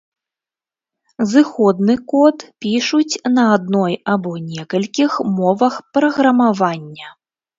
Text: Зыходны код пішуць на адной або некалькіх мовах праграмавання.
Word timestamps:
Зыходны 1.31 1.95
код 2.13 2.37
пішуць 2.65 3.19
на 3.35 3.43
адной 3.57 3.93
або 4.15 4.31
некалькіх 4.47 5.11
мовах 5.37 5.75
праграмавання. 5.99 7.07